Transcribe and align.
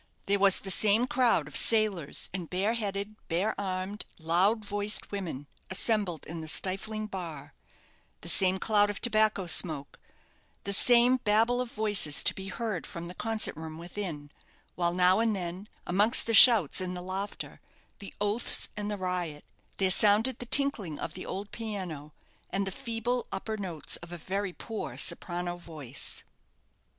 There 0.25 0.39
was 0.39 0.59
the 0.61 0.71
same 0.71 1.05
crowd 1.05 1.47
of 1.47 1.55
sailors 1.55 2.27
and 2.33 2.49
bare 2.49 2.73
headed, 2.73 3.15
bare 3.27 3.53
armed, 3.61 4.03
loud 4.17 4.65
voiced 4.65 5.11
women 5.11 5.45
assembled 5.69 6.25
in 6.25 6.41
the 6.41 6.47
stifling 6.47 7.05
bar, 7.05 7.53
the 8.21 8.27
same 8.27 8.57
cloud 8.57 8.89
of 8.89 8.99
tobacco 8.99 9.45
smoke, 9.45 9.99
the 10.63 10.73
same 10.73 11.17
Babel 11.17 11.61
of 11.61 11.71
voices 11.71 12.23
to 12.23 12.33
be 12.33 12.47
heard 12.47 12.87
from 12.87 13.05
the 13.07 13.13
concert 13.13 13.55
room 13.55 13.77
within; 13.77 14.31
while 14.73 14.95
now 14.95 15.19
and 15.19 15.35
then, 15.35 15.69
amongst 15.85 16.25
the 16.25 16.33
shouts 16.33 16.81
and 16.81 16.97
the 16.97 17.01
laughter, 17.03 17.61
the 17.99 18.11
oaths 18.19 18.69
and 18.75 18.89
the 18.89 18.97
riot, 18.97 19.45
there 19.77 19.91
sounded 19.91 20.39
the 20.39 20.47
tinkling 20.47 20.97
of 20.99 21.13
the 21.13 21.27
old 21.27 21.51
piano, 21.51 22.11
and 22.49 22.65
the 22.65 22.71
feeble 22.71 23.27
upper 23.31 23.55
notes 23.55 23.97
of 23.97 24.11
a 24.11 24.17
very 24.17 24.51
poor 24.51 24.97
soprano 24.97 25.57
voice. 25.57 26.23